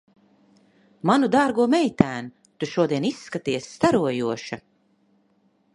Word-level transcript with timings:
Manu 1.09 1.29
dārgo 1.35 1.67
meitēn, 1.73 2.31
tu 2.63 2.69
šodien 2.71 3.07
izskaties 3.11 3.69
starojoša. 3.77 4.63